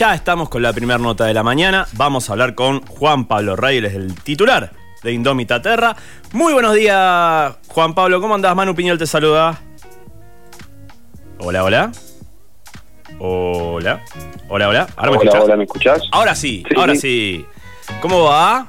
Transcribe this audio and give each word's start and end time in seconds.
ya 0.00 0.14
estamos 0.14 0.48
con 0.48 0.62
la 0.62 0.72
primera 0.72 0.98
nota 0.98 1.26
de 1.26 1.34
la 1.34 1.42
mañana. 1.42 1.86
Vamos 1.92 2.30
a 2.30 2.32
hablar 2.32 2.54
con 2.54 2.80
Juan 2.86 3.26
Pablo 3.26 3.54
Reyes, 3.54 3.92
el 3.92 4.14
titular 4.14 4.70
de 5.02 5.12
Indómita 5.12 5.60
Terra. 5.60 5.94
Muy 6.32 6.54
buenos 6.54 6.74
días, 6.74 7.54
Juan 7.68 7.94
Pablo. 7.94 8.18
¿Cómo 8.18 8.34
andás? 8.34 8.56
Manu 8.56 8.74
Piñol 8.74 8.96
te 8.96 9.06
saluda. 9.06 9.60
Hola, 11.40 11.64
hola. 11.64 11.92
Hola. 13.18 14.00
Hola, 14.48 14.68
hola. 14.70 14.86
¿Ahora 14.96 15.10
me 15.10 15.18
hola, 15.18 15.42
hola, 15.42 15.56
¿me 15.58 15.64
escuchás? 15.64 16.00
Ahora 16.12 16.34
sí, 16.34 16.64
ahora 16.78 16.94
sí. 16.94 17.44
¿Cómo 18.00 18.24
va? 18.24 18.68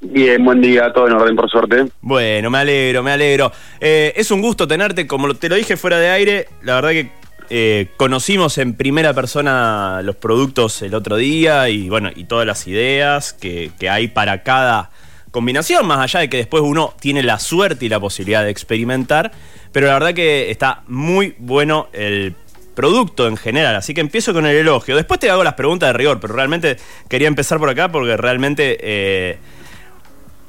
Bien, 0.00 0.42
buen 0.42 0.62
día, 0.62 0.90
todo 0.90 1.06
en 1.06 1.12
orden 1.12 1.36
por 1.36 1.50
suerte. 1.50 1.84
Bueno, 2.00 2.48
me 2.48 2.56
alegro, 2.56 3.02
me 3.02 3.12
alegro. 3.12 3.52
Eh, 3.78 4.14
es 4.16 4.30
un 4.30 4.40
gusto 4.40 4.66
tenerte, 4.66 5.06
como 5.06 5.34
te 5.34 5.50
lo 5.50 5.56
dije 5.56 5.76
fuera 5.76 5.98
de 5.98 6.08
aire, 6.08 6.48
la 6.62 6.76
verdad 6.76 6.92
que 6.92 7.25
eh, 7.50 7.88
conocimos 7.96 8.58
en 8.58 8.74
primera 8.74 9.14
persona 9.14 10.00
los 10.02 10.16
productos 10.16 10.82
el 10.82 10.94
otro 10.94 11.16
día 11.16 11.68
y 11.68 11.88
bueno, 11.88 12.10
y 12.14 12.24
todas 12.24 12.46
las 12.46 12.66
ideas 12.66 13.32
que, 13.32 13.70
hay 13.88 14.08
para 14.08 14.42
cada 14.42 14.90
combinación, 15.30 15.86
más 15.86 16.00
allá 16.00 16.20
de 16.20 16.28
que 16.28 16.38
después 16.38 16.62
uno 16.62 16.94
tiene 17.00 17.22
la 17.22 17.38
suerte 17.38 17.86
y 17.86 17.88
la 17.88 18.00
posibilidad 18.00 18.42
de 18.42 18.50
experimentar, 18.50 19.32
pero 19.72 19.86
la 19.86 19.94
verdad 19.94 20.14
que 20.14 20.50
está 20.50 20.82
muy 20.88 21.34
bueno 21.38 21.88
el 21.92 22.34
producto 22.74 23.26
en 23.26 23.36
general, 23.36 23.76
así 23.76 23.94
que 23.94 24.00
empiezo 24.00 24.32
con 24.32 24.46
el 24.46 24.56
elogio. 24.56 24.96
Después 24.96 25.20
te 25.20 25.30
hago 25.30 25.44
las 25.44 25.54
preguntas 25.54 25.88
de 25.88 25.92
rigor, 25.92 26.20
pero 26.20 26.34
realmente 26.34 26.76
quería 27.08 27.28
empezar 27.28 27.58
por 27.58 27.70
acá 27.70 27.90
porque 27.90 28.16
realmente... 28.16 28.78
Eh, 28.80 29.38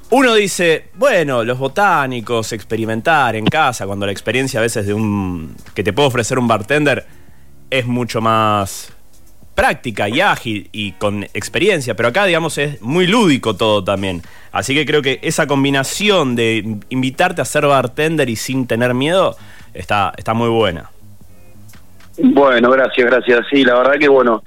uno 0.10 0.34
dice, 0.36 0.86
bueno, 0.96 1.44
los 1.44 1.60
botánicos, 1.60 2.54
experimentar 2.54 3.36
en 3.36 3.46
casa, 3.46 3.86
cuando 3.86 4.06
la 4.06 4.12
experiencia 4.12 4.60
a 4.60 4.64
veces 4.64 4.88
de 4.88 4.94
un 4.94 5.56
que 5.74 5.84
te 5.84 5.94
puede 5.94 6.08
ofrecer 6.08 6.40
un 6.40 6.48
bartender 6.48 7.06
es 7.70 7.86
mucho 7.86 8.22
más 8.22 8.94
práctica 9.54 10.08
y 10.08 10.22
ágil 10.22 10.70
y 10.72 10.92
con 10.94 11.24
experiencia, 11.34 11.96
pero 11.96 12.10
acá 12.10 12.26
digamos 12.26 12.58
es 12.60 12.82
muy 12.82 13.08
lúdico 13.08 13.56
todo 13.56 13.84
también. 13.84 14.22
Así 14.52 14.76
que 14.76 14.86
creo 14.86 15.02
que 15.02 15.20
esa 15.24 15.48
combinación 15.48 16.36
de 16.36 16.78
invitarte 16.90 17.42
a 17.42 17.46
ser 17.46 17.66
bartender 17.66 18.30
y 18.30 18.36
sin 18.36 18.68
tener 18.68 18.94
miedo 18.94 19.36
está, 19.74 20.14
está 20.16 20.34
muy 20.34 20.50
buena. 20.50 20.92
Bueno, 22.20 22.70
gracias, 22.72 23.08
gracias. 23.08 23.46
Sí, 23.50 23.64
la 23.64 23.76
verdad 23.76 23.94
que 24.00 24.08
bueno, 24.08 24.44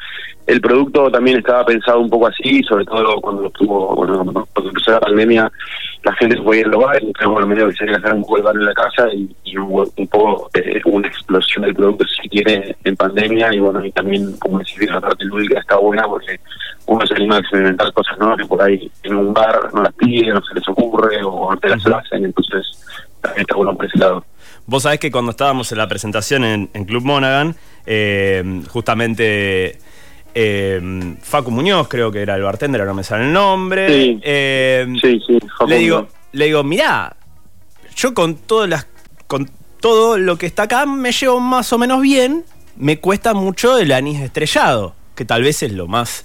el 0.46 0.60
producto 0.60 1.10
también 1.10 1.38
estaba 1.38 1.64
pensado 1.64 2.00
un 2.00 2.10
poco 2.10 2.26
así, 2.26 2.62
sobre 2.64 2.84
todo 2.84 3.20
cuando 3.20 3.46
estuvo, 3.46 3.94
bueno, 3.94 4.24
cuando 4.24 4.68
empezó 4.68 4.90
la 4.92 5.00
pandemia, 5.00 5.52
la 6.02 6.12
gente 6.14 6.36
se 6.36 6.42
podía 6.42 6.62
ir 6.62 6.66
al 6.66 6.74
hogar, 6.74 6.96
entonces 6.96 7.26
bueno, 7.26 7.46
medio 7.46 7.68
que 7.68 7.74
se 7.76 7.90
hacer 7.90 8.14
un 8.14 8.22
juego 8.22 8.50
en 8.50 8.64
la 8.64 8.74
casa 8.74 9.08
y, 9.12 9.28
hubo 9.58 9.84
un 9.96 10.08
poco 10.08 10.48
eh, 10.54 10.80
una 10.84 11.08
explosión 11.08 11.64
del 11.64 11.74
producto 11.74 12.04
si 12.06 12.28
quiere 12.28 12.76
en 12.84 12.96
pandemia 12.96 13.52
y 13.52 13.58
bueno, 13.58 13.84
y 13.84 13.92
también 13.92 14.36
como 14.38 14.60
decir 14.60 14.90
la 14.90 15.00
parte 15.00 15.24
lúdica 15.24 15.60
está 15.60 15.76
buena 15.76 16.04
porque 16.06 16.40
uno 16.86 17.06
se 17.06 17.14
anima 17.14 17.36
a 17.36 17.40
experimentar 17.40 17.92
cosas 17.92 18.16
nuevas 18.18 18.38
que 18.38 18.46
por 18.46 18.62
ahí 18.62 18.90
en 19.02 19.16
un 19.16 19.34
bar 19.34 19.72
no 19.74 19.82
las 19.82 19.92
piden, 19.94 20.34
no 20.34 20.42
se 20.42 20.54
les 20.54 20.68
ocurre 20.68 21.22
o 21.22 21.52
no 21.52 21.58
te 21.58 21.68
las 21.68 21.84
hacen, 21.86 22.24
entonces 22.24 22.64
también 23.20 23.42
está 23.42 23.56
bueno 23.56 23.76
por 23.76 23.86
ese 23.86 23.98
lado. 23.98 24.24
Vos 24.66 24.84
sabés 24.84 25.00
que 25.00 25.10
cuando 25.10 25.32
estábamos 25.32 25.72
en 25.72 25.78
la 25.78 25.88
presentación 25.88 26.44
en, 26.44 26.84
Club 26.84 27.04
Monaghan, 27.04 27.56
eh, 27.86 28.62
justamente 28.68 29.78
eh, 30.34 31.14
Facu 31.22 31.50
Muñoz, 31.50 31.88
creo 31.88 32.10
que 32.10 32.22
era 32.22 32.36
el 32.36 32.42
bartender, 32.42 32.80
ahora 32.80 32.94
me 32.94 33.04
sale 33.04 33.24
el 33.24 33.32
nombre. 33.32 33.88
Sí, 33.88 34.20
eh, 34.22 34.86
sí, 35.00 35.20
sí 35.26 35.38
le 35.66 35.78
digo, 35.78 36.08
le 36.32 36.46
digo, 36.46 36.64
mirá, 36.64 37.16
yo 37.96 38.14
con 38.14 38.36
todas 38.36 38.68
las, 38.68 38.86
con 39.26 39.50
todo 39.80 40.18
lo 40.18 40.36
que 40.36 40.46
está 40.46 40.64
acá 40.64 40.86
me 40.86 41.12
llevo 41.12 41.40
más 41.40 41.72
o 41.72 41.78
menos 41.78 42.02
bien. 42.02 42.44
Me 42.76 42.98
cuesta 42.98 43.34
mucho 43.34 43.78
el 43.78 43.92
anís 43.92 44.20
estrellado, 44.20 44.94
que 45.14 45.24
tal 45.24 45.42
vez 45.42 45.62
es 45.62 45.72
lo 45.72 45.86
más 45.86 46.24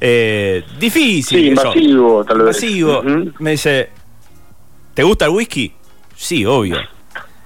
eh, 0.00 0.64
difícil. 0.78 1.40
Sí, 1.40 1.46
invasivo, 1.48 2.24
tal 2.24 2.42
vez. 2.42 2.62
Invasivo. 2.62 3.02
Me 3.40 3.52
dice, 3.52 3.90
¿te 4.94 5.02
gusta 5.02 5.24
el 5.24 5.32
whisky? 5.32 5.72
Sí, 6.14 6.44
obvio. 6.44 6.76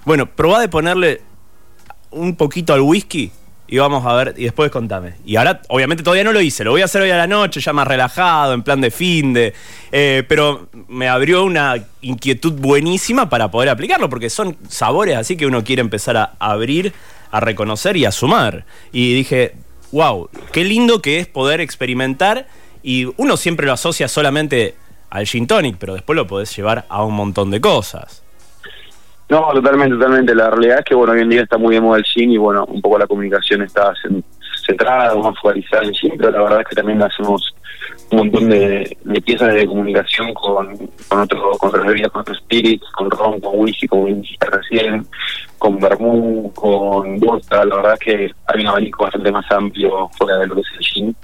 Bueno, 0.04 0.27
probá 0.27 0.60
de 0.60 0.69
ponerle 0.69 1.22
un 2.10 2.37
poquito 2.37 2.75
al 2.75 2.81
whisky 2.81 3.31
y 3.69 3.78
vamos 3.78 4.05
a 4.05 4.15
ver, 4.15 4.34
y 4.37 4.45
después 4.45 4.71
contame. 4.71 5.15
Y 5.25 5.37
ahora, 5.37 5.62
obviamente, 5.69 6.03
todavía 6.03 6.25
no 6.25 6.33
lo 6.33 6.41
hice, 6.41 6.65
lo 6.65 6.73
voy 6.73 6.83
a 6.83 6.84
hacer 6.84 7.03
hoy 7.03 7.11
a 7.11 7.17
la 7.17 7.27
noche, 7.27 7.61
ya 7.61 7.73
más 7.73 7.87
relajado, 7.87 8.53
en 8.53 8.62
plan 8.62 8.81
de 8.81 8.91
fin 8.91 9.33
de. 9.33 9.55
Eh, 9.91 10.25
pero 10.28 10.69
me 10.89 11.09
abrió 11.09 11.45
una 11.45 11.77
inquietud 12.03 12.53
buenísima 12.53 13.31
para 13.31 13.51
poder 13.51 13.71
aplicarlo, 13.71 14.11
porque 14.11 14.28
son 14.28 14.56
sabores 14.69 15.17
así 15.17 15.37
que 15.37 15.47
uno 15.47 15.65
quiere 15.65 15.81
empezar 15.81 16.17
a 16.17 16.34
abrir, 16.39 16.93
a 17.31 17.41
reconocer 17.41 17.97
y 17.97 18.05
a 18.05 18.12
sumar. 18.12 18.67
Y 18.93 19.15
dije, 19.15 19.55
wow, 19.91 20.28
qué 20.53 20.65
lindo 20.65 21.01
que 21.01 21.19
es 21.19 21.27
poder 21.27 21.61
experimentar. 21.61 22.47
Y 22.83 23.06
uno 23.17 23.37
siempre 23.37 23.67
lo 23.67 23.72
asocia 23.72 24.09
solamente 24.09 24.75
al 25.09 25.27
gin 25.27 25.47
tonic, 25.47 25.77
pero 25.78 25.95
después 25.95 26.17
lo 26.17 26.27
podés 26.27 26.55
llevar 26.56 26.84
a 26.89 27.05
un 27.05 27.15
montón 27.15 27.51
de 27.51 27.61
cosas. 27.61 28.22
No, 29.32 29.50
totalmente, 29.54 29.94
totalmente. 29.94 30.34
La 30.34 30.50
realidad 30.50 30.81
es 30.81 30.84
que, 30.84 30.94
bueno, 30.94 31.15
hoy 31.15 31.22
en 31.22 31.31
día 31.31 31.41
está 31.41 31.56
muy 31.56 31.75
de 31.75 31.81
moda 31.81 31.97
el 31.97 32.04
gym 32.04 32.32
y, 32.32 32.37
bueno, 32.37 32.66
un 32.66 32.82
poco 32.82 32.98
la 32.98 33.06
comunicación 33.06 33.62
está 33.62 33.94
centrada, 34.66 35.15
más 35.15 35.34
focalizada 35.41 35.84
en 35.84 35.88
el 35.88 35.94
gym, 35.94 36.12
pero 36.19 36.32
la 36.32 36.43
verdad 36.43 36.60
es 36.60 36.66
que 36.66 36.75
también 36.75 37.00
hacemos 37.00 37.54
un 38.10 38.19
montón 38.19 38.50
de, 38.50 38.94
piezas 39.25 39.54
de 39.54 39.66
comunicación 39.66 40.34
con, 40.34 40.76
con, 41.09 41.21
otro, 41.21 41.53
con 41.53 41.71
otras 41.71 41.87
bebidas, 41.87 42.12
con 42.12 42.21
otros 42.21 42.37
spirits, 42.41 42.84
con 42.91 43.10
ron, 43.10 43.41
con 43.41 43.59
whisky, 43.59 43.88
como 43.88 44.04
dijiste 44.04 44.50
recién, 44.50 45.06
con 45.56 45.81
vermú, 45.81 46.53
con 46.53 47.19
vodka. 47.19 47.65
La 47.65 47.76
verdad 47.76 47.94
es 47.94 48.00
que 48.00 48.34
hay 48.48 48.60
un 48.60 48.66
abanico 48.66 49.04
bastante 49.04 49.32
más 49.32 49.50
amplio 49.50 50.10
fuera 50.19 50.37
de 50.41 50.47
lo 50.47 50.56
que 50.56 50.60
es 50.60 50.66
el 50.76 50.84
gin 50.84 51.16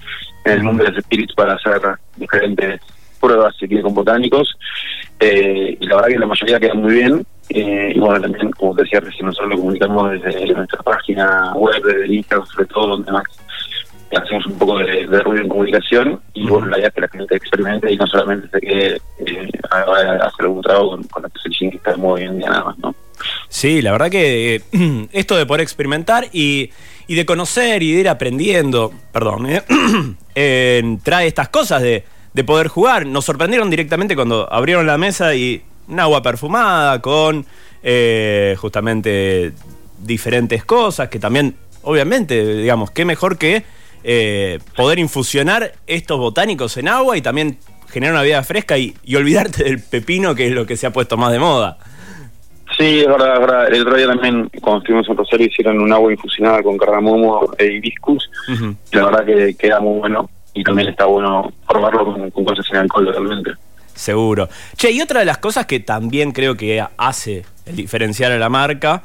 en 0.46 0.52
el 0.52 0.62
mundo 0.62 0.82
de 0.82 0.92
los 0.92 1.04
spirits 1.04 1.34
para 1.34 1.52
hacer 1.52 1.78
diferentes 2.16 2.80
pruebas, 3.20 3.54
si 3.58 3.82
con 3.82 3.92
botánicos. 3.92 4.56
Eh, 5.20 5.76
y 5.78 5.86
la 5.86 5.96
verdad 5.96 6.08
que 6.08 6.18
la 6.18 6.26
mayoría 6.26 6.58
quedan 6.58 6.78
muy 6.78 6.94
bien 6.94 7.26
eh, 7.50 7.92
y 7.94 7.98
bueno, 7.98 8.20
también, 8.20 8.50
como 8.52 8.74
decía 8.74 9.00
recién, 9.00 9.26
nosotros 9.26 9.50
lo 9.50 9.56
comunicamos 9.56 10.12
desde 10.12 10.54
nuestra 10.54 10.82
página 10.82 11.52
web, 11.54 11.82
desde 11.82 12.14
Instagram, 12.14 12.46
sobre 12.46 12.66
todo, 12.66 12.86
donde 12.88 13.12
más 13.12 13.24
hacemos 14.16 14.46
un 14.46 14.58
poco 14.58 14.78
de, 14.78 15.06
ruido 15.06 15.42
en 15.42 15.48
comunicación. 15.48 16.20
Y 16.34 16.46
bueno, 16.46 16.66
la 16.68 16.78
idea 16.78 16.88
es 16.88 16.94
que 16.94 17.00
la 17.00 17.08
gente 17.08 17.36
experimente 17.36 17.92
y 17.92 17.96
no 17.96 18.06
solamente 18.06 18.48
se 18.48 18.60
quede 18.60 19.00
eh, 19.26 19.50
a, 19.70 19.80
hacer 20.26 20.46
algún 20.46 20.62
trabajo 20.62 20.90
con, 20.90 21.02
con 21.04 21.22
la 21.22 21.28
que 21.28 21.66
está 21.68 21.96
muy 21.96 22.22
bien 22.22 22.38
nada 22.38 22.64
más, 22.64 22.78
¿no? 22.78 22.94
Sí, 23.48 23.82
la 23.82 23.92
verdad 23.92 24.10
que 24.10 24.56
eh, 24.56 25.08
esto 25.12 25.36
de 25.36 25.46
poder 25.46 25.62
experimentar 25.62 26.26
y, 26.32 26.70
y, 27.06 27.14
de 27.14 27.26
conocer 27.26 27.82
y 27.82 27.92
de 27.92 28.00
ir 28.00 28.08
aprendiendo, 28.08 28.92
perdón, 29.12 29.48
eh, 30.34 30.98
trae 31.02 31.26
estas 31.26 31.48
cosas 31.48 31.82
de, 31.82 32.04
de 32.32 32.44
poder 32.44 32.68
jugar. 32.68 33.06
Nos 33.06 33.24
sorprendieron 33.24 33.70
directamente 33.70 34.14
cuando 34.14 34.52
abrieron 34.52 34.86
la 34.86 34.98
mesa 34.98 35.34
y 35.34 35.62
un 35.88 36.00
agua 36.00 36.22
perfumada 36.22 37.00
con 37.00 37.46
eh, 37.82 38.56
justamente 38.58 39.52
diferentes 40.02 40.64
cosas 40.64 41.08
que 41.08 41.18
también, 41.18 41.56
obviamente, 41.82 42.56
digamos, 42.56 42.90
qué 42.90 43.04
mejor 43.04 43.38
que 43.38 43.64
eh, 44.04 44.58
poder 44.76 44.98
infusionar 44.98 45.72
estos 45.86 46.18
botánicos 46.18 46.76
en 46.76 46.88
agua 46.88 47.16
y 47.16 47.22
también 47.22 47.58
generar 47.88 48.14
una 48.14 48.22
vida 48.22 48.42
fresca 48.42 48.78
y, 48.78 48.94
olvidarte 49.16 49.64
del 49.64 49.80
pepino, 49.80 50.34
que 50.34 50.46
es 50.46 50.52
lo 50.52 50.66
que 50.66 50.76
se 50.76 50.86
ha 50.86 50.92
puesto 50.92 51.16
más 51.16 51.32
de 51.32 51.38
moda. 51.38 51.78
Sí, 52.76 53.00
es 53.00 53.08
verdad, 53.08 53.34
es 53.34 53.40
verdad. 53.40 53.74
El 53.74 53.82
otro 53.82 53.96
día 53.96 54.06
también, 54.06 54.48
cuando 54.60 54.78
estuvimos 54.78 55.08
en 55.08 55.16
Rosario, 55.16 55.46
hicieron 55.46 55.80
un 55.80 55.92
agua 55.92 56.12
infusionada 56.12 56.62
con 56.62 56.76
cardamomo 56.76 57.50
e 57.58 57.66
hibiscus. 57.66 58.30
La 58.92 59.06
verdad 59.06 59.24
que 59.24 59.54
queda 59.54 59.80
muy 59.80 59.98
bueno 59.98 60.30
y 60.54 60.62
también 60.62 60.88
está 60.88 61.06
bueno 61.06 61.52
probarlo 61.66 62.04
con, 62.04 62.30
con 62.30 62.44
cosas 62.44 62.66
sin 62.66 62.76
alcohol 62.76 63.06
realmente. 63.06 63.52
Seguro. 63.98 64.48
Che, 64.76 64.92
y 64.92 65.00
otra 65.00 65.20
de 65.20 65.26
las 65.26 65.38
cosas 65.38 65.66
que 65.66 65.80
también 65.80 66.30
creo 66.30 66.56
que 66.56 66.84
hace 66.96 67.44
el 67.66 67.74
diferenciar 67.74 68.30
a 68.30 68.38
la 68.38 68.48
marca 68.48 69.02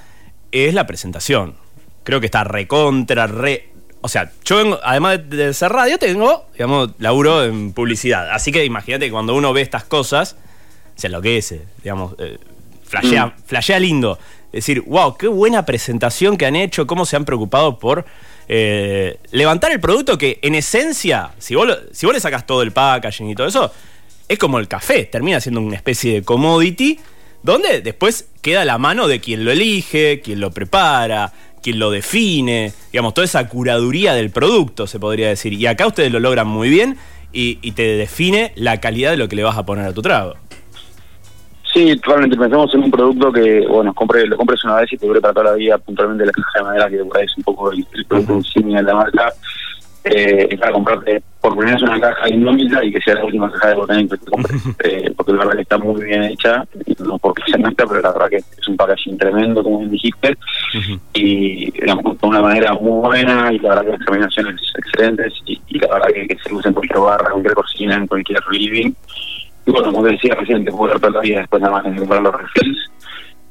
es 0.52 0.76
la 0.76 0.86
presentación. 0.86 1.56
Creo 2.04 2.20
que 2.20 2.28
está 2.28 2.44
recontra, 2.44 3.26
re. 3.26 3.70
O 4.02 4.08
sea, 4.08 4.32
yo 4.46 4.80
además 4.84 5.20
de 5.30 5.52
ser 5.56 5.72
radio, 5.72 5.98
tengo, 5.98 6.46
digamos, 6.54 6.92
laburo 7.00 7.44
en 7.44 7.74
publicidad. 7.74 8.30
Así 8.30 8.52
que 8.52 8.64
imagínate 8.66 9.06
que 9.06 9.12
cuando 9.12 9.34
uno 9.34 9.52
ve 9.52 9.62
estas 9.62 9.84
cosas, 9.84 10.36
se 10.96 11.08
enloquece, 11.08 11.64
digamos, 11.82 12.14
eh, 12.20 12.38
flashea, 12.84 13.28
mm. 13.28 13.34
flashea 13.48 13.80
lindo. 13.80 14.20
Es 14.48 14.66
decir, 14.66 14.82
wow, 14.82 15.18
qué 15.18 15.28
buena 15.28 15.66
presentación 15.66 16.38
que 16.38 16.46
han 16.46 16.56
hecho, 16.56 16.86
cómo 16.86 17.08
se 17.08 17.16
han 17.16 17.26
preocupado 17.26 17.80
por 17.80 18.06
eh, 18.48 19.18
levantar 19.32 19.72
el 19.72 19.80
producto 19.80 20.20
que 20.20 20.38
en 20.44 20.54
esencia, 20.54 21.32
si 21.40 21.56
vos, 21.56 21.68
si 21.92 22.06
vos 22.06 22.14
le 22.14 22.22
sacas 22.22 22.46
todo 22.46 22.62
el 22.62 22.72
packaging 22.72 23.32
y 23.32 23.36
todo 23.36 23.48
eso, 23.48 23.72
es 24.28 24.40
como 24.40 24.60
el 24.60 24.68
café, 24.68 25.06
termina 25.06 25.40
siendo 25.40 25.62
una 25.62 25.76
especie 25.76 26.14
de 26.14 26.24
commodity 26.24 27.00
donde 27.44 27.82
después 27.82 28.30
queda 28.42 28.66
la 28.66 28.78
mano 28.78 29.08
de 29.08 29.20
quien 29.20 29.44
lo 29.46 29.52
elige, 29.52 30.22
quien 30.22 30.40
lo 30.40 30.52
prepara, 30.52 31.34
quien 31.62 31.78
lo 31.78 31.92
define, 31.92 32.74
digamos, 32.92 33.14
toda 33.14 33.26
esa 33.26 33.48
curaduría 33.48 34.14
del 34.14 34.32
producto, 34.32 34.88
se 34.88 35.00
podría 35.00 35.28
decir. 35.28 35.54
Y 35.54 35.68
acá 35.68 35.86
ustedes 35.88 36.12
lo 36.12 36.20
logran 36.20 36.48
muy 36.48 36.70
bien 36.70 36.98
y, 37.32 37.72
te 37.72 37.84
define 37.96 38.54
la 38.56 38.80
calidad 38.80 39.12
de 39.12 39.18
lo 39.18 39.28
que 39.28 39.36
le 39.36 39.44
vas 39.44 39.58
a 39.58 39.66
poner 39.66 39.86
a 39.86 39.94
tu 39.94 40.02
trago. 40.02 40.36
Sí, 41.74 42.00
realmente 42.04 42.38
pensamos 42.38 42.72
en 42.76 42.84
un 42.84 42.92
producto 42.92 43.32
que, 43.32 43.66
bueno, 43.68 43.94
compre, 43.96 44.28
lo 44.28 44.38
compres 44.38 44.64
una 44.64 44.76
vez 44.76 44.94
y 44.94 44.98
te 44.98 45.08
dure 45.08 45.20
para 45.20 45.34
toda 45.34 45.52
la 45.52 45.54
vida, 45.54 45.78
puntualmente 45.80 46.26
la 46.26 46.32
caja 46.32 46.60
de 46.60 46.64
madera, 46.64 46.90
que 46.90 46.98
por 46.98 47.18
ahí 47.18 47.26
es 47.26 47.38
un 47.38 47.44
poco 47.44 47.72
el, 47.72 47.86
producto 48.08 48.36
insignia 48.36 48.78
de 48.78 48.84
la 48.84 48.94
marca 48.94 49.34
eh, 50.06 50.58
para 50.60 50.74
comprarte 50.74 51.24
por 51.40 51.56
primera 51.56 51.76
vez 51.76 51.84
una 51.84 52.00
caja 52.00 52.30
indómita 52.30 52.84
y 52.84 52.92
que 52.92 53.02
sea 53.02 53.16
la 53.16 53.26
última 53.26 53.52
caja 53.52 53.70
de 53.70 53.76
botánico 53.76 54.16
que 54.16 54.26
te 54.26 54.32
compres, 54.32 54.62
eh, 54.84 55.14
porque 55.16 55.34
la 55.34 55.40
verdad 55.40 55.56
que 55.56 55.62
está 55.62 55.78
muy 55.78 56.04
bien 56.04 56.24
hecha, 56.24 56.66
no 57.00 57.18
porque 57.20 57.44
sea 57.48 57.58
nuestra, 57.58 57.86
pero 57.86 58.02
la 58.02 58.12
verdad 58.12 58.30
que 58.30 58.38
es 58.38 58.68
un 58.68 58.78
packaging 58.78 59.18
tremendo, 59.18 59.64
como 59.64 59.86
dijiste, 59.86 60.38
y 61.14 61.72
digamos, 61.72 62.20
de 62.20 62.28
una 62.28 62.42
manera 62.42 62.74
muy 62.74 63.08
buena, 63.08 63.52
y 63.52 63.60
la 63.60 63.70
verdad 63.70 63.84
que 63.84 63.92
las 63.92 64.06
terminaciones 64.06 64.62
excelentes, 64.78 65.34
y, 65.46 65.62
y 65.68 65.80
la 65.80 65.88
verdad 65.88 66.08
que, 66.14 66.28
que, 66.28 66.38
se 66.40 66.54
usa 66.54 66.70
en 66.70 66.74
cualquier 66.76 67.00
barra, 67.00 67.26
en 67.28 67.32
cualquier 67.32 67.56
cocina, 67.56 67.96
en 67.96 68.08
cualquier 68.08 68.40
living. 68.52 68.92
Y 69.66 69.72
bueno, 69.72 69.94
como 69.94 70.04
decía 70.06 70.36
recién, 70.36 70.66
te 70.66 70.72
puedo 70.72 70.98
dar 70.98 71.12
la 71.12 71.22
vida 71.22 71.40
después 71.40 71.62
nada 71.62 71.76
más 71.76 71.84
de 71.86 71.96
comprar 71.96 72.22
los 72.22 72.36
refills 72.36 72.93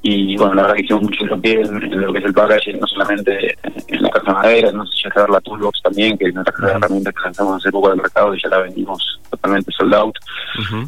y 0.03 0.37
bueno, 0.37 0.55
la 0.55 0.63
verdad 0.63 0.77
que 0.77 0.83
hicimos 0.83 1.03
mucho 1.03 1.25
hincapié 1.25 1.61
en, 1.61 1.83
en, 1.83 2.01
lo 2.01 2.13
que 2.13 2.19
es 2.19 2.25
el 2.25 2.35
packaging, 2.35 2.81
no 2.81 2.87
solamente 2.89 3.57
en 3.87 4.03
la 4.03 4.11
caja 4.11 4.27
de 4.27 4.33
madera, 4.33 4.73
no 4.73 4.85
sé 4.87 4.97
si 4.97 5.03
ya 5.03 5.27
la 5.29 5.41
Toolbox 5.41 5.81
también, 5.83 6.19
que 6.19 6.27
es 6.27 6.33
una 6.33 6.43
caja 6.43 6.67
de 6.67 6.73
herramientas 6.73 7.15
que 7.15 7.21
lanzamos 7.23 7.57
hace 7.57 7.71
poco 7.71 7.91
al 7.91 7.97
mercado 7.97 8.35
y 8.35 8.43
ya 8.43 8.49
la 8.49 8.59
vendimos 8.59 9.21
totalmente 9.31 9.71
sold 9.73 9.95
out. 9.95 10.19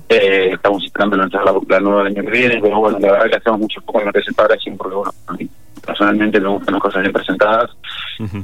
eh, 0.09 0.51
estamos 0.55 0.85
esperando 0.85 1.17
lanzar 1.17 1.45
la, 1.45 1.55
la, 1.69 1.81
nueva 1.81 2.03
el 2.03 2.09
año 2.09 2.23
que 2.23 2.31
viene, 2.31 2.59
pero 2.61 2.81
bueno, 2.81 2.99
la 2.99 3.13
verdad 3.13 3.31
que 3.31 3.37
hacemos 3.37 3.61
mucho 3.61 3.81
poco 3.83 4.01
en 4.01 4.07
lo 4.07 4.13
que 4.13 4.19
es 4.19 4.29
el 4.29 4.35
packaging, 4.35 4.77
porque 4.77 4.97
bueno, 4.97 5.13
a 5.29 5.33
mí 5.35 5.49
personalmente 5.87 6.41
me 6.41 6.49
gustan 6.49 6.75
las 6.75 6.83
cosas 6.83 7.03
bien 7.03 7.13
presentadas, 7.13 7.71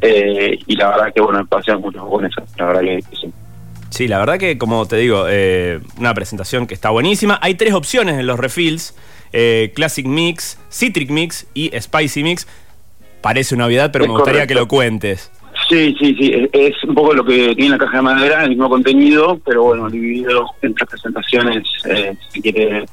eh, 0.03 0.57
y 0.67 0.77
la 0.77 0.91
verdad 0.91 1.13
que 1.13 1.21
bueno, 1.21 1.45
paseamos 1.47 1.87
mucho 1.87 2.07
con 2.07 2.25
eso, 2.25 2.43
la 2.59 2.67
verdad 2.67 2.83
que, 2.83 3.01
que 3.11 3.17
sí. 3.17 3.33
Sí, 3.91 4.07
la 4.07 4.19
verdad 4.19 4.39
que, 4.39 4.57
como 4.57 4.87
te 4.87 4.97
digo, 4.97 5.27
eh, 5.29 5.81
una 5.99 6.15
presentación 6.15 6.69
que 6.69 6.75
está 6.75 6.91
buenísima. 6.91 7.41
Hay 7.43 7.57
tres 7.57 7.75
opciones 7.75 8.21
en 8.21 8.27
los 8.27 8.39
refills. 8.39 8.95
Eh, 9.32 9.73
Classic 9.75 10.06
Mix, 10.06 10.59
Citric 10.71 11.11
Mix 11.11 11.47
y 11.55 11.71
Spicy 11.79 12.23
Mix. 12.23 12.47
Parece 13.21 13.55
una 13.55 13.67
obviedad, 13.67 13.91
pero 13.93 14.05
es 14.05 14.09
me 14.09 14.15
gustaría 14.15 14.41
correcto. 14.41 14.55
que 14.55 14.61
lo 14.61 14.69
cuentes. 14.69 15.31
Sí, 15.69 15.94
sí, 16.00 16.17
sí, 16.19 16.49
es, 16.53 16.85
un 16.85 16.94
poco 16.94 17.15
lo 17.15 17.25
que 17.25 17.55
tiene 17.55 17.71
la 17.71 17.79
caja 17.79 17.99
de 17.99 18.03
madera, 18.03 18.44
el 18.44 18.50
mismo 18.50 18.69
contenido, 18.69 19.41
pero 19.44 19.65
bueno, 19.65 19.88
dividido 19.88 20.47
en 20.62 20.75
tres 20.75 20.88
presentaciones, 20.88 21.65
eh, 21.85 22.15
si 22.31 22.41
quiere 22.41 22.87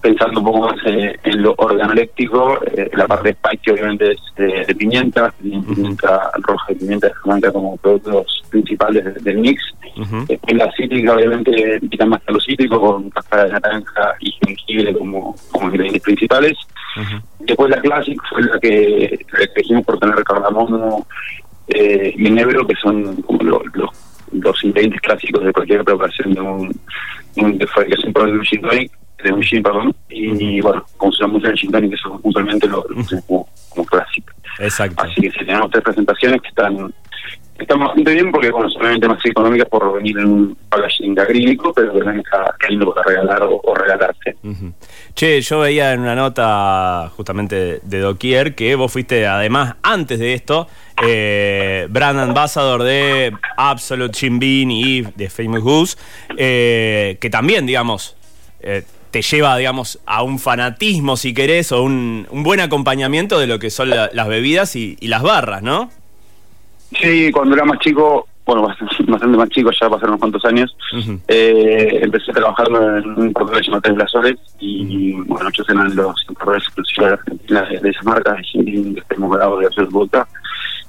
pensando 0.00 0.40
un 0.40 0.46
poco 0.46 0.60
más 0.68 0.76
eh, 0.84 1.18
en 1.24 1.42
lo 1.42 1.54
organoléptico, 1.56 2.60
eh, 2.66 2.90
la 2.92 3.08
parte 3.08 3.28
de 3.28 3.34
spicy 3.34 3.70
obviamente 3.70 4.12
es 4.12 4.20
de, 4.36 4.64
de 4.66 4.74
pimienta, 4.74 5.32
pimienta 5.40 6.30
roja 6.40 6.72
y 6.72 6.74
pimienta 6.74 7.08
de 7.08 7.14
Jamaica 7.14 7.50
como 7.50 7.76
productos 7.78 8.42
principales 8.50 9.02
de, 9.02 9.12
del 9.12 9.38
mix. 9.38 9.62
Uh 10.04 10.14
-huh. 10.14 10.26
Después 10.26 10.54
la 10.56 10.72
cítrica 10.72 11.14
obviamente 11.14 11.80
quita 11.90 12.06
más 12.06 12.20
a 12.26 12.32
lo 12.32 12.40
cítrico 12.40 12.80
con 12.80 13.10
cáscara 13.10 13.44
de 13.44 13.52
naranja 13.52 14.14
y 14.20 14.32
jengibre 14.44 14.92
como, 14.92 15.34
como 15.50 15.66
ingredientes 15.68 16.02
principales. 16.02 16.56
Uh 16.96 17.00
-huh. 17.00 17.22
Después 17.40 17.70
la 17.70 17.80
Classic 17.80 18.18
fue 18.28 18.42
la 18.42 18.58
que 18.60 19.18
elegimos 19.54 19.84
por 19.84 19.98
tener 19.98 20.22
cardamomo 20.24 21.06
eh, 21.68 22.14
y 22.16 22.26
enebro, 22.26 22.66
que 22.66 22.74
son 22.76 23.16
como 23.22 23.42
lo, 23.42 23.62
lo, 23.74 23.90
los 24.32 24.64
ingredientes 24.64 25.00
clásicos 25.00 25.44
de 25.44 25.52
cualquier 25.52 25.84
preparación 25.84 26.34
de 26.34 26.40
un, 26.40 26.80
un 27.36 27.58
de 27.58 27.66
fabricación 27.66 28.12
por 28.12 28.28
un 28.28 28.42
gin 28.42 28.60
tonic, 28.60 28.92
de 29.22 29.32
un 29.32 29.42
gin, 29.42 29.62
perdón, 29.62 29.94
y, 30.10 30.60
bueno, 30.60 30.84
como 30.96 31.12
se 31.12 31.22
llama 31.22 31.34
mucho 31.34 31.48
el 31.48 31.56
gin 31.56 31.70
tonic, 31.70 31.90
que 31.92 31.96
son 31.96 32.20
puntualmente 32.20 32.66
lo, 32.68 32.84
lo 32.88 33.00
usamos 33.00 33.24
como, 33.24 33.48
como 33.70 33.86
clásico. 33.86 34.32
Exacto. 34.58 35.02
Así 35.02 35.20
que 35.20 35.30
sí, 35.30 35.38
tenemos 35.38 35.70
tres 35.70 35.82
presentaciones 35.82 36.42
que 36.42 36.48
están 36.48 36.94
están 37.64 37.80
bastante 37.80 38.12
bien 38.12 38.30
porque, 38.30 38.50
bueno, 38.50 38.70
solamente 38.70 39.08
más 39.08 39.24
económicas 39.24 39.68
por 39.68 39.92
venir 39.94 40.18
en 40.18 40.26
un 40.26 40.56
packaging 40.68 41.18
acrílico, 41.18 41.72
pero 41.72 41.92
también 41.92 42.20
está 42.20 42.54
lindo 42.68 42.94
para 42.94 43.08
regalar 43.08 43.42
o, 43.42 43.60
o 43.62 43.74
regalarse. 43.74 44.36
Uh. 44.42 44.72
Che, 45.14 45.40
yo 45.40 45.60
veía 45.60 45.92
en 45.92 46.00
una 46.00 46.14
nota 46.14 47.10
justamente 47.16 47.80
de 47.82 47.98
Doquier 48.00 48.54
que 48.54 48.74
vos 48.74 48.92
fuiste, 48.92 49.26
además, 49.26 49.76
antes 49.82 50.18
de 50.18 50.34
esto, 50.34 50.68
eh, 51.06 51.86
brand 51.90 52.18
ambassador 52.18 52.82
de 52.82 53.32
Absolute 53.56 54.28
Bean 54.30 54.70
y 54.70 55.02
de 55.02 55.30
Famous 55.30 55.62
Goose, 55.62 55.96
eh, 56.36 57.16
que 57.20 57.30
también, 57.30 57.66
digamos, 57.66 58.16
eh, 58.60 58.82
te 59.10 59.22
lleva, 59.22 59.56
digamos, 59.56 60.00
a 60.06 60.22
un 60.22 60.38
fanatismo, 60.38 61.16
si 61.16 61.32
querés, 61.32 61.70
o 61.72 61.82
un, 61.82 62.26
un 62.30 62.42
buen 62.42 62.60
acompañamiento 62.60 63.38
de 63.38 63.46
lo 63.46 63.58
que 63.58 63.70
son 63.70 63.90
la, 63.90 64.10
las 64.12 64.28
bebidas 64.28 64.74
y 64.76 64.96
las 65.00 65.22
barras, 65.22 65.62
¿no? 65.62 65.90
Sí, 67.00 67.30
cuando 67.32 67.54
era 67.56 67.64
más 67.64 67.78
chico, 67.80 68.26
bueno, 68.46 68.62
bastante 69.08 69.36
más 69.36 69.48
chico, 69.50 69.70
ya 69.70 69.88
pasaron 69.88 70.10
unos 70.10 70.20
cuantos 70.20 70.44
años, 70.44 70.76
uh 70.92 70.96
-huh. 70.96 71.20
eh, 71.28 72.00
empecé 72.02 72.32
trabajando 72.32 72.98
en 72.98 73.08
un 73.18 73.32
portal 73.32 73.62
llamado 73.62 73.80
Tres 73.82 73.94
Blasores 73.96 74.36
y, 74.60 75.14
uh 75.14 75.18
-huh. 75.18 75.24
bueno, 75.26 75.44
muchos 75.46 75.68
eran 75.68 75.96
los 75.96 76.14
importadores 76.28 76.64
exclusivos 76.64 77.08
de 77.08 77.14
Argentina 77.14 77.62
de, 77.62 77.78
de 77.80 77.90
esas 77.90 78.04
marcas, 78.04 78.36
de 78.54 78.98
Extremo 78.98 79.28
Grado, 79.30 79.58
de 79.58 79.66
Absolut 79.66 79.90
Vodka, 79.92 80.28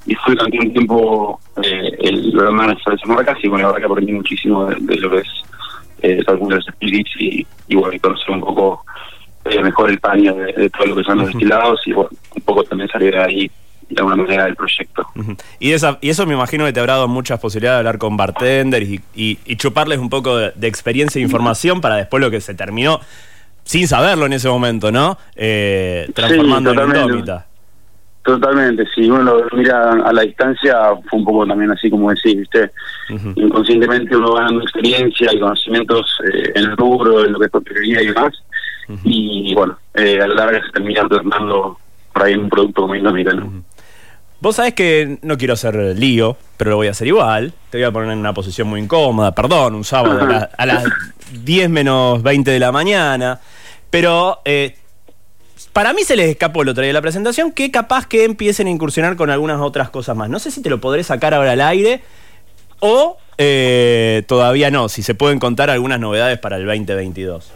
y 0.06 0.16
fui 0.16 0.36
durante 0.36 0.60
un 0.60 0.74
tiempo 0.74 1.40
eh, 1.64 1.98
el 2.00 2.32
programa 2.32 2.68
de 2.68 2.74
esas 2.74 3.06
marcas 3.08 3.38
y, 3.42 3.48
bueno, 3.48 3.64
la 3.68 3.74
verdad 3.74 3.88
que 3.88 3.92
aprendí 3.94 4.14
muchísimo 4.14 4.66
de, 4.66 4.76
de 4.80 4.96
lo 4.98 5.10
que 5.12 5.18
es 5.18 5.28
eh, 6.04 6.24
algunos 6.28 6.50
de 6.50 6.56
los 6.58 6.66
spirits 6.76 7.12
y, 7.20 7.48
y, 7.70 7.76
bueno, 7.76 7.94
y 7.94 8.00
conocer 8.00 8.32
un 8.32 8.42
poco 8.42 8.84
eh, 9.46 9.62
mejor 9.64 9.90
el 9.90 10.00
paño 10.00 10.36
de, 10.36 10.54
de, 10.54 10.70
todo 10.70 10.86
lo 10.88 10.96
que 10.98 11.04
son 11.04 11.18
los 11.20 11.28
uh 11.28 11.30
-huh. 11.30 11.34
destilados 11.34 11.82
y, 11.88 11.94
bueno, 11.94 12.10
un 12.36 12.42
poco 12.44 12.64
también 12.66 12.90
salir 12.90 13.12
de 13.14 13.24
ahí 13.24 13.52
de 13.90 13.96
alguna 14.00 14.16
manera 14.16 14.46
del 14.46 14.56
proyecto. 14.56 15.08
Uh 15.16 15.20
-huh. 15.22 15.38
y, 15.60 15.72
esa, 15.72 15.98
y 16.02 16.10
eso 16.10 16.26
me 16.26 16.34
imagino 16.34 16.66
que 16.66 16.74
te 16.74 16.80
habrá 16.80 16.94
dado 16.94 17.08
muchas 17.08 17.40
posibilidades 17.40 17.78
de 17.78 17.80
hablar 17.80 17.98
con 17.98 18.18
bartenders 18.18 18.88
y, 18.88 19.02
y, 19.16 19.40
y 19.46 19.56
chuparles 19.58 20.00
un 20.00 20.10
poco 20.10 20.38
de, 20.38 20.52
de, 20.56 20.68
experiencia 20.68 21.20
e 21.20 21.24
información 21.24 21.82
para 21.82 21.96
después 21.96 22.22
lo 22.22 22.32
que 22.32 22.42
se 22.42 22.54
terminó, 22.56 23.00
sin 23.64 23.88
saberlo 23.88 24.26
en 24.26 24.34
ese 24.34 24.48
momento, 24.48 24.92
¿no? 24.92 25.18
Eh, 25.36 26.10
transformando 26.14 26.72
sí, 26.74 26.80
en 26.80 26.86
indómita. 26.88 27.46
Totalmente, 28.26 28.86
si 28.96 29.08
uno 29.08 29.22
lo 29.22 29.46
mira 29.56 29.92
a 29.92 30.12
la 30.12 30.24
distancia, 30.24 30.76
fue 31.08 31.20
un 31.20 31.26
poco 31.26 31.46
también 31.46 31.70
así 31.72 31.92
como 31.92 32.10
decís, 32.10 32.36
¿viste? 32.38 32.72
Uh 33.12 33.14
-huh. 33.14 33.34
Inconscientemente 33.36 34.18
uno 34.18 34.32
va 34.32 34.40
ganando 34.40 34.64
experiencia 34.64 35.32
y 35.32 35.40
conocimientos 35.40 36.06
eh, 36.34 36.52
en 36.56 36.64
el 36.64 36.76
rubro, 36.78 37.24
en 37.24 37.34
lo 37.34 37.40
que 37.40 37.46
es 37.46 37.52
papelería 37.52 38.02
y 38.02 38.08
demás. 38.08 38.34
Uh 38.88 38.94
-huh. 38.94 39.00
Y 39.04 39.54
bueno, 39.54 39.78
eh, 39.94 40.20
a 40.20 40.28
la 40.28 40.34
larga 40.34 40.66
se 40.66 40.72
termina 40.72 41.08
plasmando 41.08 41.78
por 42.12 42.24
ahí 42.24 42.34
un 42.34 42.50
producto 42.50 42.82
como 42.82 42.96
indómita, 42.96 43.34
¿no? 43.34 43.46
Uh 43.46 43.50
-huh. 43.50 43.64
Vos 44.46 44.58
sabés 44.58 44.76
que 44.76 45.18
no 45.24 45.40
quiero 45.40 45.56
hacer 45.56 45.74
lío, 45.98 46.38
pero 46.56 46.70
lo 46.70 46.78
voy 46.78 46.86
a 46.86 46.92
hacer 46.92 47.08
igual. 47.08 47.52
Te 47.72 47.80
voy 47.80 47.86
a 47.86 47.92
poner 47.92 48.12
en 48.12 48.20
una 48.20 48.32
posición 48.32 48.68
muy 48.68 48.80
incómoda, 48.80 49.34
perdón, 49.34 49.74
un 49.74 49.84
sábado 49.84 50.22
a, 50.22 50.26
la, 50.28 50.50
a 50.56 50.66
las 50.68 50.84
10 51.44 51.68
menos 51.72 52.22
20 52.22 52.52
de 52.52 52.60
la 52.60 52.72
mañana. 52.72 53.40
Pero 53.90 54.42
eh, 54.46 54.76
para 55.74 55.94
mí 55.94 56.04
se 56.04 56.16
les 56.16 56.30
escapó 56.30 56.62
el 56.62 56.70
otro 56.70 56.84
día 56.84 56.90
de 56.90 56.94
la 56.94 57.02
presentación 57.02 57.54
que 57.54 57.72
capaz 57.72 58.06
que 58.06 58.24
empiecen 58.24 58.68
a 58.68 58.70
incursionar 58.70 59.16
con 59.16 59.32
algunas 59.32 59.60
otras 59.60 59.90
cosas 59.90 60.16
más. 60.16 60.30
No 60.30 60.38
sé 60.38 60.52
si 60.52 60.62
te 60.62 60.70
lo 60.70 60.80
podré 60.80 61.04
sacar 61.04 61.34
ahora 61.34 61.54
al 61.54 61.62
aire 61.62 62.04
o 62.82 63.18
eh, 63.40 64.22
todavía 64.28 64.70
no, 64.70 64.90
si 64.90 65.02
se 65.02 65.16
pueden 65.16 65.40
contar 65.40 65.72
algunas 65.72 66.00
novedades 66.00 66.38
para 66.38 66.58
el 66.58 66.68
2022. 66.68 67.52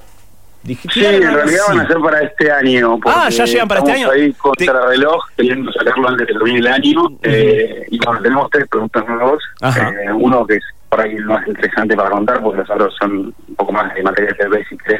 Dije, 0.63 0.89
sí, 0.91 1.05
en 1.05 1.33
realidad 1.33 1.61
van 1.69 1.79
a 1.79 1.87
ser 1.87 1.97
para 1.99 2.21
este 2.21 2.51
año. 2.51 2.99
Ah, 3.05 3.29
ya 3.29 3.45
llegan 3.45 3.67
para 3.67 3.79
este 3.79 3.91
año. 3.93 4.11
ahí 4.11 4.33
contra 4.33 4.81
Te... 4.81 4.87
reloj, 4.87 5.23
queriendo 5.37 5.71
sacarlo 5.71 6.09
antes 6.09 6.27
de 6.27 6.33
que 6.33 6.37
termine 6.37 6.59
el 6.59 6.67
año. 6.67 7.01
Uh 7.03 7.09
-huh. 7.09 7.19
eh, 7.23 7.85
y 7.89 7.97
bueno, 7.99 8.21
tenemos 8.21 8.49
tres 8.51 8.67
preguntas 8.67 9.07
nuevas. 9.07 9.39
Eh, 9.61 10.11
uno 10.13 10.45
que 10.45 10.55
es 10.55 10.63
por 10.89 10.99
ahí 11.01 11.15
el 11.15 11.25
más 11.25 11.47
interesante 11.47 11.95
para 11.95 12.09
contar, 12.09 12.41
porque 12.41 12.59
los 12.59 12.69
otros 12.69 12.93
son 12.99 13.33
un 13.47 13.55
poco 13.55 13.71
más 13.71 13.93
de 13.93 14.03
material 14.03 14.35
de 14.37 14.47
Basic 14.47 14.83
3, 14.83 14.99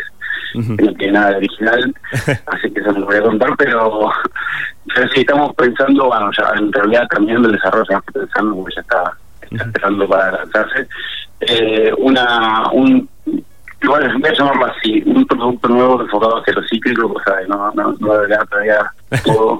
uh 0.56 0.60
-huh. 0.60 0.78
que 0.78 0.84
no 0.84 0.94
tiene 0.94 1.14
nada 1.14 1.30
de 1.32 1.38
original. 1.38 1.96
así 2.46 2.72
que 2.72 2.80
eso 2.80 2.92
no 2.94 3.00
lo 3.00 3.06
voy 3.08 3.18
a 3.18 3.22
contar, 3.22 3.50
pero, 3.58 4.12
pero 4.96 5.10
sí 5.10 5.22
estamos 5.22 5.54
pensando, 5.56 6.06
bueno, 6.06 6.30
ya 6.38 6.54
en 6.58 6.72
realidad 6.72 7.08
terminando 7.10 7.50
el 7.50 7.56
desarrollo, 7.56 7.84
estamos 7.84 8.06
pensando, 8.14 8.56
porque 8.56 8.76
ya 8.76 8.82
está, 8.82 9.14
está 9.42 9.64
esperando 9.66 10.06
uh 10.06 10.08
-huh. 10.08 10.12
para 10.12 10.32
lanzarse. 10.32 10.88
Eh, 11.42 11.94
una, 11.98 12.70
un 12.74 13.10
Igual 13.82 14.20
voy 14.20 14.30
a 14.30 14.34
llamarlo 14.34 14.66
así, 14.66 15.02
un 15.06 15.26
producto 15.26 15.68
nuevo 15.70 16.02
enfocado 16.02 16.38
hacia 16.40 16.54
lo 16.54 16.68
cíclico, 16.68 17.14
cosa 17.14 17.38
de 17.38 17.48
no, 17.48 17.72
no, 17.74 17.96
no 18.00 18.14
debería 18.14 18.40
todavía 18.50 18.92
todo, 19.26 19.60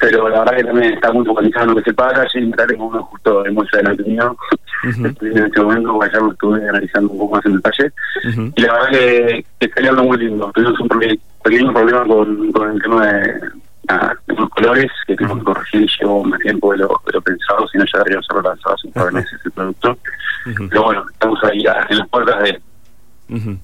pero 0.00 0.28
la 0.28 0.40
verdad 0.40 0.56
que 0.56 0.64
también 0.64 0.94
está 0.94 1.12
muy 1.12 1.24
focalizado 1.26 1.64
en 1.64 1.70
lo 1.70 1.76
que 1.76 1.90
se 1.90 1.94
paga, 1.94 2.26
y 2.32 2.40
me 2.40 2.56
como 2.56 2.86
uno 2.88 3.02
justo 3.04 3.42
de 3.42 3.50
muestra 3.50 3.82
del 3.82 4.06
mío, 4.06 4.36
uh 4.84 4.86
-huh. 4.86 5.36
en 5.36 5.44
este 5.44 5.60
momento, 5.60 6.02
ayer 6.02 6.22
lo 6.22 6.32
estuve 6.32 6.68
analizando 6.68 7.12
un 7.12 7.18
poco 7.18 7.36
más 7.36 7.46
en 7.46 7.56
detalle, 7.56 7.92
uh 8.24 8.28
-huh. 8.28 8.52
y 8.56 8.62
la 8.62 8.72
verdad 8.72 8.88
que, 8.90 9.44
que 9.60 9.66
está 9.66 9.80
quedando 9.82 10.04
muy 10.04 10.18
lindo, 10.18 10.50
tuvimos 10.54 10.80
un 10.80 10.88
pequeño 11.44 11.72
problema 11.74 12.06
con, 12.06 12.52
con 12.52 12.70
el 12.72 12.82
tema 12.82 13.06
de, 13.06 13.40
nada, 13.88 14.16
de 14.26 14.34
los 14.34 14.48
colores, 14.48 14.90
que 15.06 15.14
tenemos 15.14 15.38
que 15.38 15.44
corregir 15.44 15.82
y 15.82 15.88
llevó 16.00 16.24
más 16.24 16.40
tiempo 16.40 16.72
de 16.72 16.78
lo, 16.78 16.88
de 17.04 17.12
lo 17.12 17.20
pensado, 17.20 17.68
si 17.68 17.76
no 17.76 17.84
ya 17.84 17.98
deberíamos 17.98 18.26
haberlo 18.30 18.48
lanzado 18.48 18.74
hace 18.74 18.86
un 18.86 18.92
par 18.94 19.06
de 19.06 19.12
meses 19.12 19.40
el 19.44 19.52
producto, 19.52 19.98
pero 20.70 20.82
bueno, 20.84 21.04
estamos 21.12 21.44
ahí 21.44 21.64
en 21.90 21.98
las 21.98 22.08
puertas 22.08 22.42
de 22.42 22.60
Uh 23.28 23.34
-huh. 23.34 23.58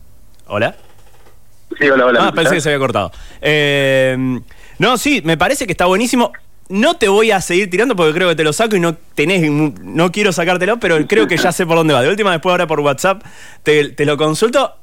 ¿Hola? 0.47 0.77
Sí, 1.79 1.89
hola, 1.89 2.07
hola. 2.07 2.27
Ah, 2.29 2.33
pensé 2.33 2.55
que 2.55 2.61
se 2.61 2.69
había 2.69 2.79
cortado. 2.79 3.13
Eh, 3.41 4.41
no, 4.79 4.99
sí, 4.99 5.23
me 5.25 5.37
parece 5.37 5.67
que 5.67 5.73
está 5.73 5.87
buenísimo. 5.87 6.33
No 6.69 6.97
te 6.97 7.09
voy 7.09 7.31
a 7.31 7.41
seguir 7.41 7.71
tirando 7.71 7.97
porque 7.97 8.15
creo 8.15 8.29
que 8.29 8.35
te 8.35 8.45
lo 8.45 8.53
saco 8.53 8.77
y 8.77 8.81
no 8.81 8.95
tenés, 8.95 9.51
no 9.51 10.11
quiero 10.11 10.33
sacártelo, 10.33 10.79
pero 10.79 11.07
creo 11.07 11.27
que 11.27 11.37
ya 11.37 11.53
sé 11.53 11.67
por 11.67 11.77
dónde 11.77 11.93
va. 11.93 12.03
De 12.03 12.09
última, 12.09 12.33
después 12.33 12.51
ahora 12.53 12.67
por 12.67 12.81
WhatsApp 12.81 13.23
te, 13.63 13.91
te 13.91 14.05
lo 14.05 14.17
consulto. 14.17 14.77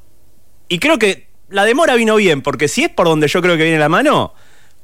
Y 0.68 0.78
creo 0.78 0.98
que 0.98 1.28
la 1.48 1.64
demora 1.64 1.94
vino 1.94 2.16
bien, 2.16 2.42
porque 2.42 2.68
si 2.68 2.84
es 2.84 2.90
por 2.90 3.06
donde 3.06 3.28
yo 3.28 3.42
creo 3.42 3.56
que 3.56 3.64
viene 3.64 3.78
la 3.78 3.88
mano, 3.88 4.34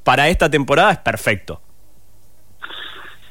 para 0.03 0.27
esta 0.27 0.49
temporada 0.49 0.91
es 0.91 0.97
perfecto. 0.99 1.61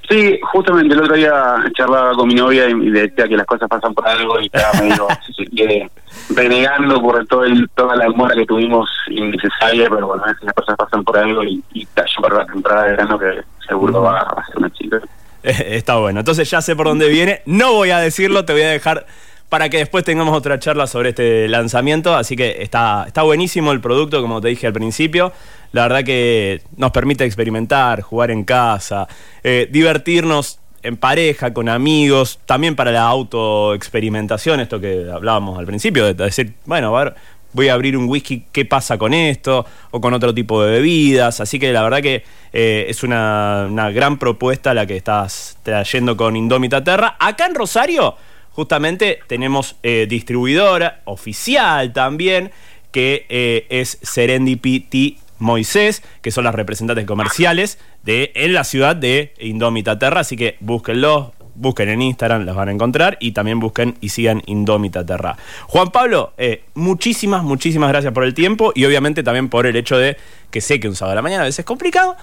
Sí, 0.08 0.38
justamente 0.52 0.94
el 0.94 1.00
otro 1.00 1.16
día 1.16 1.56
charlaba 1.76 2.12
con 2.14 2.28
mi 2.28 2.34
novia 2.34 2.68
y 2.68 2.75
le 2.75 3.08
decía 3.08 3.26
que 3.26 3.36
las 3.36 3.46
cosas 3.46 3.68
pasan 3.68 3.92
por 3.92 4.06
algo 4.06 4.40
y 4.40 4.46
estaba 4.46 4.80
medio, 4.80 5.08
si 5.26 5.32
se 5.32 5.50
quiere, 5.50 5.90
renegando 6.30 7.00
por 7.00 7.26
todo 7.26 7.44
el, 7.44 7.68
toda 7.75 7.96
la 7.96 8.04
demora 8.04 8.34
que 8.34 8.46
tuvimos 8.46 8.88
innecesaria, 9.08 9.88
pero 9.90 10.06
bueno, 10.06 10.25
a 10.25 10.28
veces 10.28 10.44
las 10.44 10.54
cosas 10.54 10.76
pasan 10.76 11.02
por 11.02 11.18
algo 11.18 11.42
y, 11.42 11.62
y 11.72 11.84
yo 11.84 12.22
para 12.22 12.38
la 12.38 12.46
temporada 12.46 12.84
de 12.84 12.90
verano 12.90 13.18
que 13.18 13.42
seguro 13.66 14.02
va, 14.02 14.20
a 14.20 14.46
ser 14.46 14.58
una 14.58 14.70
chica. 14.70 15.00
Está 15.42 15.96
bueno, 15.96 16.20
entonces 16.20 16.48
ya 16.48 16.60
sé 16.60 16.76
por 16.76 16.86
dónde 16.86 17.08
viene, 17.08 17.42
no 17.46 17.72
voy 17.72 17.90
a 17.90 17.98
decirlo, 17.98 18.44
te 18.44 18.52
voy 18.52 18.62
a 18.62 18.70
dejar 18.70 19.06
para 19.48 19.68
que 19.68 19.78
después 19.78 20.04
tengamos 20.04 20.36
otra 20.36 20.58
charla 20.58 20.86
sobre 20.86 21.10
este 21.10 21.48
lanzamiento. 21.48 22.14
Así 22.14 22.36
que 22.36 22.62
está, 22.62 23.04
está 23.06 23.22
buenísimo 23.22 23.72
el 23.72 23.80
producto, 23.80 24.20
como 24.20 24.40
te 24.40 24.48
dije 24.48 24.66
al 24.66 24.72
principio. 24.72 25.32
La 25.72 25.82
verdad 25.82 26.04
que 26.04 26.62
nos 26.76 26.90
permite 26.90 27.24
experimentar, 27.24 28.00
jugar 28.00 28.30
en 28.30 28.44
casa, 28.44 29.06
eh, 29.42 29.68
divertirnos 29.70 30.58
en 30.82 30.96
pareja, 30.96 31.52
con 31.52 31.68
amigos, 31.68 32.38
también 32.46 32.76
para 32.76 32.92
la 32.92 33.02
autoexperimentación, 33.02 34.60
esto 34.60 34.80
que 34.80 35.10
hablábamos 35.12 35.58
al 35.58 35.66
principio, 35.66 36.04
de 36.04 36.14
decir, 36.14 36.54
bueno, 36.64 36.96
a 36.96 37.04
ver, 37.04 37.14
voy 37.52 37.68
a 37.68 37.74
abrir 37.74 37.96
un 37.96 38.08
whisky, 38.08 38.44
¿qué 38.52 38.64
pasa 38.64 38.96
con 38.96 39.12
esto? 39.12 39.66
O 39.90 40.00
con 40.00 40.14
otro 40.14 40.32
tipo 40.32 40.62
de 40.62 40.72
bebidas. 40.72 41.40
Así 41.40 41.58
que 41.58 41.72
la 41.72 41.82
verdad 41.82 42.02
que 42.02 42.22
eh, 42.52 42.86
es 42.88 43.02
una, 43.02 43.66
una, 43.68 43.90
gran 43.90 44.18
propuesta 44.18 44.74
la 44.74 44.86
que 44.86 44.96
estás 44.96 45.58
trayendo 45.62 46.16
con 46.16 46.36
Indómita 46.36 46.84
Terra. 46.84 47.16
Acá 47.18 47.46
en 47.46 47.54
Rosario 47.54 48.16
justamente 48.56 49.18
tenemos 49.26 49.76
eh, 49.82 50.06
distribuidora 50.08 51.02
oficial 51.04 51.92
también, 51.92 52.50
que 52.90 53.26
eh, 53.28 53.66
es 53.68 53.98
Serendipity 54.00 55.18
Moisés, 55.38 56.02
que 56.22 56.30
son 56.30 56.44
las 56.44 56.54
representantes 56.54 57.04
comerciales 57.04 57.78
de, 58.02 58.32
en 58.34 58.54
la 58.54 58.64
ciudad 58.64 58.96
de 58.96 59.34
Indómita 59.40 59.98
Terra, 59.98 60.20
así 60.20 60.38
que 60.38 60.56
búsquenlo, 60.60 61.34
busquen 61.54 61.90
en 61.90 62.00
Instagram, 62.00 62.46
las 62.46 62.56
van 62.56 62.70
a 62.70 62.72
encontrar 62.72 63.18
y 63.20 63.32
también 63.32 63.60
busquen 63.60 63.98
y 64.00 64.08
sigan 64.08 64.42
Indómita 64.46 65.04
Terra. 65.04 65.36
Juan 65.66 65.90
Pablo, 65.90 66.32
eh, 66.38 66.62
muchísimas, 66.72 67.42
muchísimas 67.42 67.90
gracias 67.90 68.14
por 68.14 68.25
el 68.25 68.32
tiempo 68.32 68.72
y 68.75 68.86
obviamente 68.86 69.22
también 69.22 69.50
por 69.50 69.66
el 69.66 69.76
hecho 69.76 69.98
de 69.98 70.16
que 70.50 70.62
sé 70.62 70.80
que 70.80 70.88
un 70.88 70.96
sábado 70.96 71.12
a 71.12 71.16
la 71.16 71.22
mañana 71.22 71.42
a 71.42 71.44
veces 71.44 71.58
es 71.58 71.66
complicado, 71.66 72.16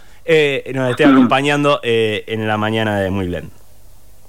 nos 0.73 0.89
esté 0.89 1.05
acompañando 1.11 1.79
en 1.83 2.47
la 2.47 2.57
mañana 2.57 2.99
de 2.99 3.11
Muy 3.11 3.27
Bien. 3.27 3.62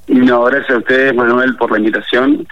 No, 0.06 0.44
gracias 0.44 0.70
a 0.70 0.78
ustedes, 0.78 1.14
Manuel, 1.14 1.56
por 1.56 1.70
la 1.70 1.78
invitación. 1.78 2.46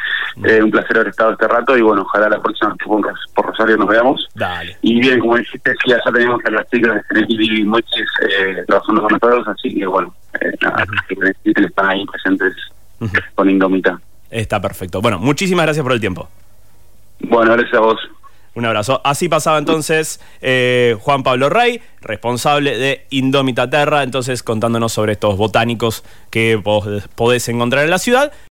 Eh, 0.44 0.62
un 0.62 0.70
placer 0.70 0.96
haber 0.96 1.08
estado 1.08 1.32
este 1.32 1.46
rato 1.46 1.76
y 1.76 1.82
bueno, 1.82 2.02
ojalá 2.02 2.30
la 2.30 2.40
próxima 2.40 2.74
que 2.78 2.86
por 3.34 3.46
Rosario 3.46 3.76
nos 3.76 3.88
veamos. 3.88 4.26
Dale. 4.34 4.76
Y 4.80 5.00
bien, 5.00 5.20
como 5.20 5.36
dijiste, 5.36 5.72
sí, 5.72 5.90
ya 5.90 5.98
tenemos 6.12 6.40
a 6.44 6.50
las 6.50 6.68
chicas 6.70 6.94
de 6.94 7.02
Genetic 7.08 7.40
y 7.40 7.64
Moches 7.64 8.08
eh, 8.22 8.64
trabajando 8.66 9.02
con 9.02 9.12
nosotros, 9.12 9.48
así 9.48 9.74
que 9.74 9.86
bueno, 9.86 10.14
eh, 10.40 10.52
nada, 10.62 10.84
que 11.08 11.16
están 11.44 11.86
ahí 11.86 12.04
presentes 12.06 12.54
con 13.34 13.50
Indomita. 13.50 14.00
Está 14.30 14.60
perfecto. 14.60 15.02
Bueno, 15.02 15.18
muchísimas 15.18 15.66
gracias 15.66 15.82
por 15.82 15.92
el 15.92 16.00
tiempo. 16.00 16.28
Bueno, 17.20 17.52
gracias 17.52 17.74
a 17.74 17.80
vos. 17.80 18.00
Un 18.54 18.66
abrazo. 18.66 19.00
Así 19.04 19.28
pasaba 19.28 19.58
entonces 19.58 20.20
eh, 20.40 20.96
Juan 21.00 21.22
Pablo 21.22 21.48
Rey, 21.48 21.80
responsable 22.00 22.76
de 22.76 23.06
Indómita 23.10 23.70
Terra, 23.70 24.02
entonces 24.02 24.42
contándonos 24.42 24.92
sobre 24.92 25.12
estos 25.12 25.36
botánicos 25.36 26.04
que 26.30 26.60
podés 27.14 27.48
encontrar 27.48 27.84
en 27.84 27.90
la 27.90 27.98
ciudad. 27.98 28.32